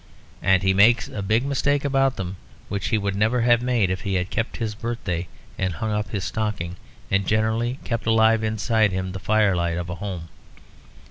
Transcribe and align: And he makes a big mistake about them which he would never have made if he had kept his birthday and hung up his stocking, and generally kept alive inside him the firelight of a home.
And 0.41 0.63
he 0.63 0.73
makes 0.73 1.07
a 1.09 1.21
big 1.21 1.45
mistake 1.45 1.85
about 1.85 2.15
them 2.15 2.37
which 2.69 2.87
he 2.87 2.97
would 2.97 3.15
never 3.15 3.41
have 3.41 3.61
made 3.61 3.91
if 3.91 4.01
he 4.01 4.15
had 4.15 4.31
kept 4.31 4.57
his 4.57 4.73
birthday 4.73 5.27
and 5.59 5.73
hung 5.73 5.91
up 5.91 6.09
his 6.09 6.23
stocking, 6.23 6.75
and 7.11 7.27
generally 7.27 7.77
kept 7.83 8.07
alive 8.07 8.43
inside 8.43 8.91
him 8.91 9.11
the 9.11 9.19
firelight 9.19 9.77
of 9.77 9.91
a 9.91 9.95
home. 10.01 10.29